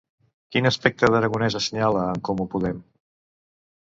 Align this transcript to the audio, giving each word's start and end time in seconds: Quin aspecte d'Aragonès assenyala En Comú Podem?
Quin 0.55 0.67
aspecte 0.69 1.11
d'Aragonès 1.15 1.57
assenyala 1.61 2.07
En 2.17 2.25
Comú 2.31 2.51
Podem? 2.55 2.85